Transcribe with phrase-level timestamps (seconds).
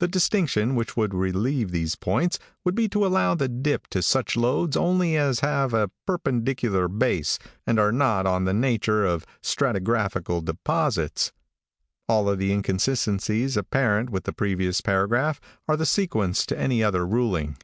[0.00, 4.36] "The distinction which would relieve these points would be to allow the dip to such
[4.36, 10.44] lodes Only as have a perpendicular base and are not on the nature of stratigraphical
[10.44, 11.30] deposits!
[12.08, 17.56] all the inconsistencies apparent from the previous paragraph are the sequence to any other ruling.